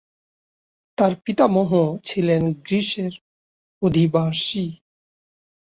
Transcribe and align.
তার 0.97 1.13
পিতামহ 1.25 1.71
ছিলেন 2.03 2.41
গ্রিসের 2.65 3.13
অধিবাসী। 3.81 4.65